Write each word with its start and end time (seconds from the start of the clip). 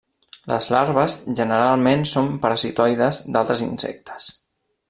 Les 0.51 0.69
larves 0.75 1.17
generalment 1.41 2.07
són 2.13 2.33
parasitoides 2.47 3.23
d'altres 3.37 3.67
insectes. 3.71 4.31